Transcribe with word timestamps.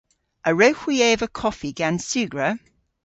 A 0.49 0.51
wrewgh 0.53 0.81
hwi 0.83 0.95
eva 1.09 1.27
koffi 1.39 1.69
gans 1.79 2.03
sugra? 2.11 2.49